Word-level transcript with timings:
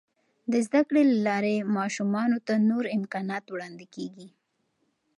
د 0.51 0.53
زده 0.65 0.81
کړې 0.89 1.01
له 1.11 1.17
لارې، 1.27 1.55
ماشومانو 1.77 2.37
ته 2.47 2.53
نور 2.69 2.83
امکانات 2.97 3.45
وړاندې 3.49 3.85
کیږي. 3.95 4.27